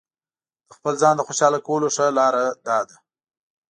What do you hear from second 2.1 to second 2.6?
لاره